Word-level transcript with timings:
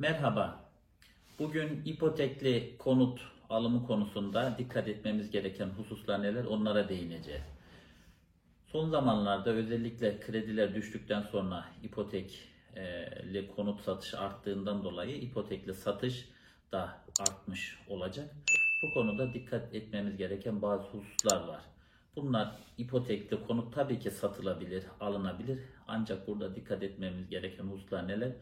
Merhaba. 0.00 0.60
Bugün 1.38 1.82
ipotekli 1.84 2.74
konut 2.78 3.20
alımı 3.50 3.86
konusunda 3.86 4.54
dikkat 4.58 4.88
etmemiz 4.88 5.30
gereken 5.30 5.68
hususlar 5.68 6.22
neler 6.22 6.44
onlara 6.44 6.88
değineceğiz. 6.88 7.42
Son 8.66 8.90
zamanlarda 8.90 9.50
özellikle 9.50 10.20
krediler 10.20 10.74
düştükten 10.74 11.22
sonra 11.22 11.64
ipotekli 11.82 13.50
konut 13.56 13.80
satışı 13.80 14.18
arttığından 14.18 14.84
dolayı 14.84 15.16
ipotekli 15.16 15.74
satış 15.74 16.28
da 16.72 16.98
artmış 17.20 17.78
olacak. 17.88 18.34
Bu 18.82 18.94
konuda 18.94 19.34
dikkat 19.34 19.74
etmemiz 19.74 20.16
gereken 20.16 20.62
bazı 20.62 20.84
hususlar 20.84 21.48
var. 21.48 21.60
Bunlar 22.16 22.56
ipotekli 22.78 23.46
konut 23.46 23.74
tabii 23.74 23.98
ki 23.98 24.10
satılabilir, 24.10 24.84
alınabilir. 25.00 25.58
Ancak 25.88 26.28
burada 26.28 26.54
dikkat 26.54 26.82
etmemiz 26.82 27.28
gereken 27.28 27.64
hususlar 27.64 28.08
neler? 28.08 28.32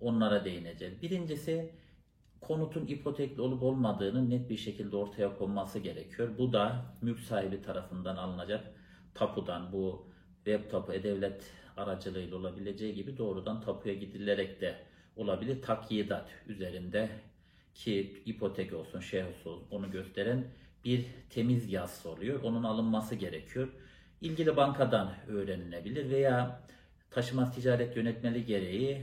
Onlara 0.00 0.44
değineceğiz. 0.44 1.02
Birincisi 1.02 1.72
konutun 2.40 2.86
ipotekli 2.86 3.40
olup 3.42 3.62
olmadığını 3.62 4.30
net 4.30 4.50
bir 4.50 4.56
şekilde 4.56 4.96
ortaya 4.96 5.38
konması 5.38 5.78
gerekiyor. 5.78 6.38
Bu 6.38 6.52
da 6.52 6.84
mülk 7.02 7.20
sahibi 7.20 7.62
tarafından 7.62 8.16
alınacak 8.16 8.64
tapudan 9.14 9.72
bu 9.72 10.06
web 10.44 10.70
tapu 10.70 10.92
e-devlet 10.92 11.52
aracılığıyla 11.76 12.36
olabileceği 12.36 12.94
gibi 12.94 13.18
doğrudan 13.18 13.60
tapuya 13.60 13.94
gidilerek 13.94 14.60
de 14.60 14.78
olabilir. 15.16 15.62
Takyidat 15.62 16.30
üzerinde 16.46 17.10
ki 17.74 18.22
ipotek 18.26 18.72
olsun, 18.72 19.00
şehus 19.00 19.46
olsun 19.46 19.66
onu 19.70 19.90
gösteren 19.90 20.44
bir 20.84 21.06
temiz 21.30 21.72
yazısı 21.72 22.10
oluyor. 22.10 22.42
Onun 22.42 22.64
alınması 22.64 23.14
gerekiyor. 23.14 23.68
İlgili 24.20 24.56
bankadan 24.56 25.14
öğrenilebilir 25.28 26.10
veya 26.10 26.62
taşıma 27.10 27.50
ticaret 27.50 27.96
yönetmeliği 27.96 28.44
gereği 28.44 29.02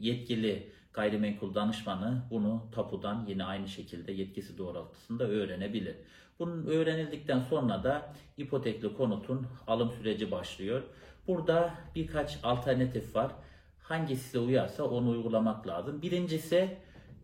yetkili 0.00 0.72
gayrimenkul 0.92 1.54
danışmanı 1.54 2.22
bunu 2.30 2.62
tapudan 2.74 3.24
yine 3.28 3.44
aynı 3.44 3.68
şekilde 3.68 4.12
yetkisi 4.12 4.58
doğrultusunda 4.58 5.24
öğrenebilir. 5.24 5.96
Bunun 6.38 6.66
öğrenildikten 6.66 7.40
sonra 7.40 7.84
da 7.84 8.14
ipotekli 8.36 8.96
konutun 8.96 9.46
alım 9.66 9.90
süreci 9.90 10.30
başlıyor. 10.30 10.82
Burada 11.26 11.74
birkaç 11.94 12.38
alternatif 12.42 13.14
var. 13.16 13.32
Hangisi 13.78 14.22
size 14.22 14.38
uyarsa 14.38 14.84
onu 14.84 15.10
uygulamak 15.10 15.66
lazım. 15.66 16.02
Birincisi 16.02 16.76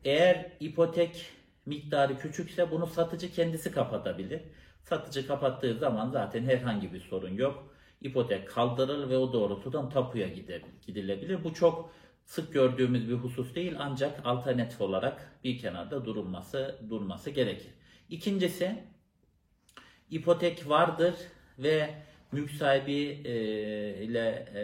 eğer 0.05 0.53
ipotek 0.61 1.27
miktarı 1.67 2.19
küçükse 2.19 2.71
bunu 2.71 2.87
satıcı 2.87 3.33
kendisi 3.33 3.73
kapatabilir. 3.73 4.41
Satıcı 4.83 5.27
kapattığı 5.27 5.75
zaman 5.75 6.11
zaten 6.11 6.45
herhangi 6.45 6.93
bir 6.93 7.01
sorun 7.01 7.35
yok. 7.35 7.75
İpotek 8.03 8.49
kaldırılır 8.49 9.11
ve 9.11 9.17
o 9.17 9.33
doğrultudan 9.33 9.91
tapuya 9.91 10.29
gidilebilir. 10.87 11.45
Bu 11.45 11.55
çok 11.55 11.91
sık 12.29 12.53
gördüğümüz 12.53 13.09
bir 13.09 13.15
husus 13.15 13.55
değil 13.55 13.75
ancak 13.79 14.21
alternatif 14.27 14.81
olarak 14.81 15.33
bir 15.45 15.59
kenarda 15.59 16.05
durulması 16.05 16.79
durması 16.91 17.31
gerekir. 17.31 17.71
İkincisi 18.11 18.85
ipotek 20.11 20.69
vardır 20.69 21.15
ve 21.59 21.95
mülk 22.33 22.51
sahibi 22.51 23.23
e, 23.25 23.35
ile 24.05 24.49
e, 24.55 24.63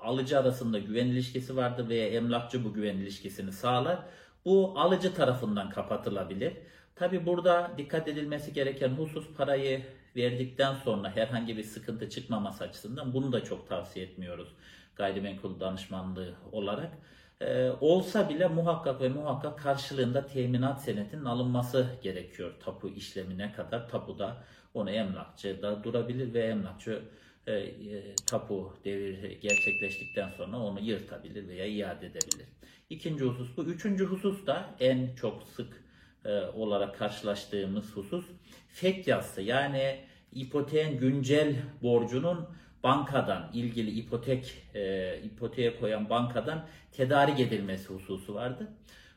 alıcı 0.00 0.38
arasında 0.38 0.78
güven 0.78 1.06
ilişkisi 1.06 1.56
vardır 1.56 1.88
veya 1.88 2.08
emlakçı 2.08 2.64
bu 2.64 2.72
güven 2.74 2.96
ilişkisini 2.96 3.52
sağlar. 3.52 3.98
Bu 4.44 4.74
alıcı 4.76 5.14
tarafından 5.14 5.70
kapatılabilir. 5.70 6.52
Tabi 6.94 7.26
burada 7.26 7.70
dikkat 7.78 8.08
edilmesi 8.08 8.52
gereken 8.52 8.88
husus 8.88 9.34
parayı 9.36 9.82
verdikten 10.16 10.74
sonra 10.74 11.16
herhangi 11.16 11.56
bir 11.56 11.64
sıkıntı 11.64 12.10
çıkmaması 12.10 12.64
açısından 12.64 13.14
bunu 13.14 13.32
da 13.32 13.44
çok 13.44 13.68
tavsiye 13.68 14.06
etmiyoruz 14.06 14.48
gayrimenkul 14.96 15.60
danışmanlığı 15.60 16.34
olarak. 16.52 16.92
Ee, 17.40 17.70
olsa 17.80 18.28
bile 18.28 18.48
muhakkak 18.48 19.00
ve 19.00 19.08
muhakkak 19.08 19.58
karşılığında 19.58 20.26
teminat 20.26 20.82
senetinin 20.82 21.24
alınması 21.24 21.86
gerekiyor 22.02 22.52
tapu 22.64 22.88
işlemine 22.88 23.52
kadar. 23.52 23.88
Tapuda 23.88 24.36
onu 24.74 24.90
emlakçı 24.90 25.62
da 25.62 25.84
durabilir 25.84 26.34
ve 26.34 26.40
emlakçı 26.40 27.02
e, 27.46 27.52
e, 27.52 28.14
tapu 28.26 28.74
devir 28.84 29.40
gerçekleştikten 29.40 30.30
sonra 30.30 30.56
onu 30.56 30.80
yırtabilir 30.80 31.48
veya 31.48 31.66
iade 31.66 32.06
edebilir. 32.06 32.46
İkinci 32.90 33.24
husus 33.24 33.56
bu. 33.56 33.64
Üçüncü 33.64 34.04
husus 34.04 34.46
da 34.46 34.74
en 34.80 35.14
çok 35.14 35.42
sık 35.42 35.84
e, 36.24 36.40
olarak 36.40 36.98
karşılaştığımız 36.98 37.96
husus 37.96 38.24
FEK 38.68 39.06
yazısı. 39.06 39.42
Yani 39.42 40.00
ipoteğin 40.32 40.98
güncel 40.98 41.56
borcunun 41.82 42.48
bankadan 42.84 43.50
ilgili 43.54 43.90
ipotek 43.90 44.54
e, 44.74 45.16
ipoteğe 45.24 45.80
koyan 45.80 46.10
bankadan 46.10 46.66
tedarik 46.92 47.40
edilmesi 47.40 47.94
hususu 47.94 48.34
vardı. 48.34 48.68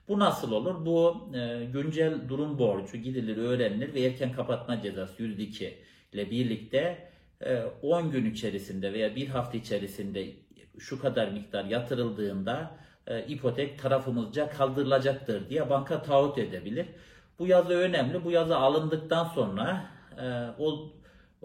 Bu 0.07 0.19
nasıl 0.19 0.51
olur? 0.51 0.85
Bu 0.85 1.29
e, 1.35 1.66
güncel 1.74 2.29
durum 2.29 2.59
borcu 2.59 2.97
gidilir, 2.97 3.38
öğrenilir 3.38 3.94
ve 3.94 4.01
erken 4.01 4.31
kapatma 4.31 4.81
cezası 4.81 5.24
%2 5.24 5.74
ile 6.13 6.31
birlikte 6.31 7.09
e, 7.41 7.63
10 7.81 8.12
gün 8.12 8.31
içerisinde 8.31 8.94
veya 8.94 9.16
bir 9.16 9.28
hafta 9.28 9.57
içerisinde 9.57 10.28
şu 10.80 11.01
kadar 11.01 11.28
miktar 11.28 11.66
yatırıldığında 11.66 12.72
e, 13.07 13.25
ipotek 13.25 13.80
tarafımızca 13.80 14.50
kaldırılacaktır 14.50 15.50
diye 15.50 15.69
banka 15.69 16.01
taahhüt 16.01 16.38
edebilir. 16.38 16.85
Bu 17.40 17.47
yazı 17.47 17.74
önemli. 17.74 18.24
Bu 18.24 18.31
yazı 18.31 18.57
alındıktan 18.57 19.25
sonra 19.25 19.85
e, 20.18 20.25
o, 20.59 20.91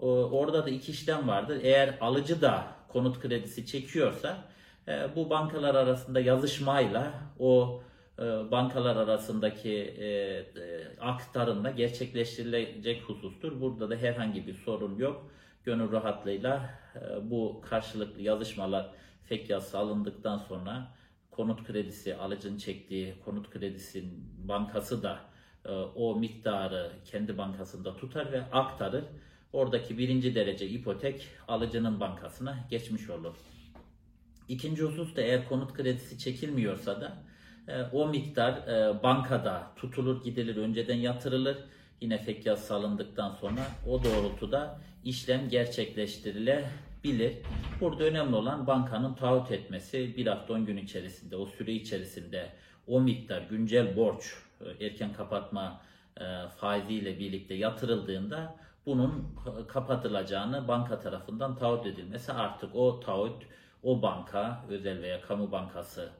orada 0.07 0.65
da 0.65 0.69
iki 0.69 0.91
işlem 0.91 1.27
vardır. 1.27 1.59
Eğer 1.63 1.97
alıcı 2.01 2.41
da 2.41 2.67
konut 2.87 3.19
kredisi 3.19 3.65
çekiyorsa 3.65 4.37
e, 4.87 5.15
bu 5.15 5.29
bankalar 5.29 5.75
arasında 5.75 6.19
yazışmayla 6.19 7.13
o 7.39 7.81
e, 8.19 8.23
bankalar 8.51 8.95
arasındaki 8.95 9.75
e, 9.75 10.09
aktarımla 11.01 11.71
gerçekleştirilecek 11.71 13.03
husustur. 13.03 13.61
Burada 13.61 13.89
da 13.89 13.95
herhangi 13.95 14.47
bir 14.47 14.53
sorun 14.53 14.97
yok. 14.97 15.31
Gönül 15.63 15.91
rahatlığıyla 15.91 16.69
bu 17.21 17.61
karşılıklı 17.69 18.21
yazışmalar 18.21 18.89
fek 19.23 19.49
yazısı 19.49 19.77
alındıktan 19.77 20.37
sonra 20.37 20.87
konut 21.31 21.63
kredisi 21.63 22.15
alıcının 22.15 22.57
çektiği 22.57 23.15
konut 23.25 23.49
kredisinin 23.49 24.31
bankası 24.37 25.03
da 25.03 25.19
o 25.95 26.15
miktarı 26.15 26.91
kendi 27.05 27.37
bankasında 27.37 27.97
tutar 27.97 28.31
ve 28.31 28.41
aktarır. 28.51 29.03
Oradaki 29.53 29.97
birinci 29.97 30.35
derece 30.35 30.67
ipotek 30.67 31.27
alıcının 31.47 31.99
bankasına 31.99 32.57
geçmiş 32.69 33.09
olur. 33.09 33.35
İkinci 34.47 34.83
husus 34.83 35.15
da 35.15 35.21
eğer 35.21 35.49
konut 35.49 35.73
kredisi 35.73 36.17
çekilmiyorsa 36.17 37.01
da 37.01 37.17
e, 37.67 37.81
o 37.81 38.07
miktar 38.07 38.53
e, 38.53 39.03
bankada 39.03 39.71
tutulur 39.75 40.23
gidilir 40.23 40.57
önceden 40.57 40.95
yatırılır. 40.95 41.57
Yine 42.01 42.17
fek 42.17 42.45
yazısı 42.45 42.75
alındıktan 42.75 43.31
sonra 43.31 43.61
o 43.87 44.03
doğrultuda 44.03 44.81
işlem 45.03 45.49
gerçekleştirilir 45.49 46.63
bilir. 47.03 47.33
Burada 47.81 48.03
önemli 48.03 48.35
olan 48.35 48.67
bankanın 48.67 49.13
taahhüt 49.13 49.51
etmesi 49.51 50.17
bir 50.17 50.27
hafta 50.27 50.53
10 50.53 50.65
gün 50.65 50.77
içerisinde 50.77 51.35
o 51.35 51.45
süre 51.45 51.73
içerisinde 51.73 52.49
o 52.87 53.01
miktar 53.01 53.41
güncel 53.41 53.95
borç 53.95 54.33
e, 54.61 54.85
erken 54.85 55.13
kapatma 55.13 55.81
faiziyle 56.57 57.19
birlikte 57.19 57.53
yatırıldığında 57.53 58.55
bunun 58.85 59.35
kapatılacağını 59.67 60.67
banka 60.67 60.99
tarafından 60.99 61.55
taahhüt 61.55 61.85
edilmesi 61.85 62.33
artık 62.33 62.75
o 62.75 62.99
taahhüt 62.99 63.43
o 63.83 64.01
banka 64.01 64.65
özel 64.69 65.01
veya 65.01 65.21
kamu 65.21 65.51
bankasının 65.51 66.11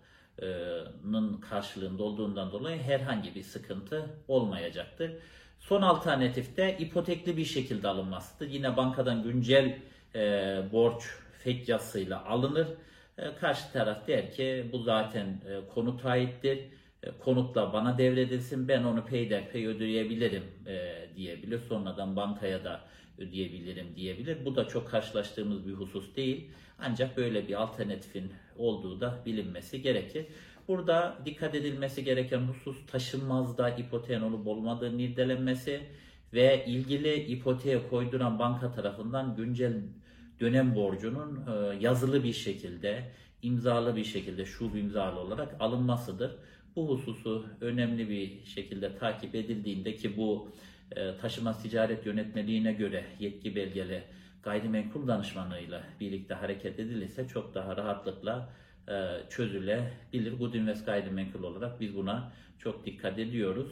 karşılığında 1.50 2.03
olduğundan 2.03 2.52
dolayı 2.52 2.81
herhangi 2.81 3.36
bir 3.36 3.44
sıkıntı 3.44 4.06
olmayacaktır. 4.28 5.12
Son 5.59 5.81
alternatif 5.81 6.58
de 6.58 6.78
ipotekli 6.78 7.38
bir 7.38 7.46
şekilde 7.46 7.88
alınmasıdır. 7.88 8.50
Yine 8.50 8.78
bankadan 8.78 9.24
güncel 9.24 9.80
e, 10.16 10.19
borç 10.72 11.03
fek 11.44 11.69
yazısıyla 11.69 12.25
alınır. 12.25 12.68
E, 13.18 13.36
karşı 13.36 13.72
taraf 13.72 14.08
der 14.08 14.31
ki 14.31 14.69
bu 14.74 14.80
zaten 14.80 15.25
e, 15.25 15.68
konut 15.74 16.06
aittir. 16.06 16.59
E, 17.04 17.12
konutla 17.12 17.74
bana 17.74 17.98
devredilsin 17.98 18.68
ben 18.68 18.84
onu 18.84 19.06
peyderpey 19.06 19.68
ödeyebilirim 19.68 20.44
e, 20.68 21.06
diyebilir. 21.16 21.60
Sonradan 21.69 22.16
bankaya 22.16 22.63
da 22.63 22.81
ödeyebilirim 23.18 23.96
diyebilir. 23.96 24.46
Bu 24.46 24.56
da 24.56 24.68
çok 24.68 24.90
karşılaştığımız 24.90 25.68
bir 25.68 25.74
husus 25.74 26.16
değil. 26.16 26.51
Ancak 26.80 27.18
böyle 27.18 27.48
bir 27.48 27.62
alternatifin 27.62 28.31
olduğu 28.57 29.01
da 29.01 29.19
bilinmesi 29.25 29.81
gerekir. 29.81 30.25
Burada 30.68 31.18
dikkat 31.25 31.56
edilmesi 31.56 32.04
gereken 32.04 32.40
husus 32.40 32.86
taşınmazda 32.88 33.69
ipoteğin 33.69 34.22
olup 34.22 34.48
olmadığının 34.48 35.00
irdelenmesi 35.00 35.81
ve 36.34 36.66
ilgili 36.66 37.16
ipoteğe 37.16 37.88
koyduran 37.90 38.40
banka 38.40 38.72
tarafından 38.72 39.36
güncel 39.36 39.74
dönem 40.40 40.75
borcunun 40.75 41.44
e, 41.48 41.75
yazılı 41.80 42.24
bir 42.24 42.34
şekilde, 42.34 43.12
imzalı 43.42 43.95
bir 43.95 44.04
şekilde, 44.04 44.45
şub 44.45 44.75
imzalı 44.75 45.19
olarak 45.19 45.56
alınmasıdır. 45.60 46.36
Bu 46.80 46.90
hususu 46.90 47.46
önemli 47.62 48.10
bir 48.10 48.46
şekilde 48.46 48.98
takip 48.98 49.36
edildiğinde 49.36 49.96
ki 49.96 50.18
bu 50.18 50.52
e, 50.96 51.18
taşıma 51.18 51.58
ticaret 51.58 52.06
yönetmeliğine 52.06 52.74
göre 52.74 53.06
yetki 53.20 53.56
belgeli 53.56 54.04
gayrimenkul 54.44 55.08
danışmanıyla 55.08 55.84
birlikte 56.00 56.34
hareket 56.34 56.80
edilirse 56.80 57.28
çok 57.28 57.56
daha 57.56 57.78
rahatlıkla 57.78 58.50
e, 58.88 58.94
çözülebilir. 59.30 60.34
Good 60.34 60.54
Invest 60.54 60.86
Gayrimenkul 60.86 61.44
olarak 61.44 61.80
biz 61.80 61.96
buna 61.96 62.31
çok 62.60 62.86
dikkat 62.86 63.20
ediyoruz. 63.20 63.68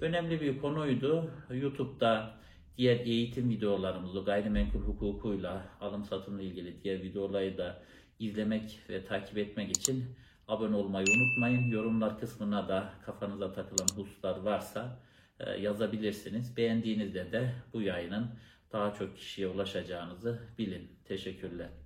Önemli 0.00 0.40
bir 0.40 0.58
konuydu. 0.58 1.30
YouTube'da 1.54 2.34
diğer 2.78 3.00
eğitim 3.00 3.50
videolarımızı 3.50 4.20
gayrimenkul 4.20 4.80
hukukuyla 4.80 5.66
alım 5.80 6.04
satımla 6.04 6.42
ilgili 6.42 6.82
diğer 6.84 7.02
videoları 7.02 7.58
da 7.58 7.82
izlemek 8.18 8.78
ve 8.90 9.04
takip 9.04 9.38
etmek 9.38 9.70
için 9.76 10.04
abone 10.48 10.76
olmayı 10.76 11.06
unutmayın. 11.16 11.70
Yorumlar 11.70 12.20
kısmına 12.20 12.68
da 12.68 12.92
kafanıza 13.06 13.52
takılan 13.52 13.88
hususlar 13.96 14.40
varsa 14.40 14.98
e, 15.40 15.50
yazabilirsiniz. 15.50 16.56
Beğendiğinizde 16.56 17.32
de 17.32 17.54
bu 17.72 17.82
yayının 17.82 18.30
daha 18.72 18.94
çok 18.94 19.16
kişiye 19.16 19.48
ulaşacağınızı 19.48 20.38
bilin. 20.58 20.90
Teşekkürler. 21.04 21.85